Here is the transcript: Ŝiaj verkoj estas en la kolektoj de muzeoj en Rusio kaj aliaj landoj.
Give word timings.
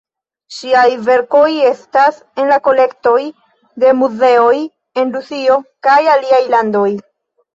Ŝiaj 0.57 0.85
verkoj 1.09 1.49
estas 1.71 2.15
en 2.43 2.47
la 2.53 2.55
kolektoj 2.69 3.19
de 3.83 3.93
muzeoj 3.99 4.55
en 5.01 5.13
Rusio 5.17 5.59
kaj 5.89 5.99
aliaj 6.15 6.41
landoj. 6.55 6.89